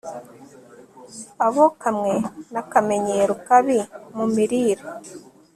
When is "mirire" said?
4.33-4.83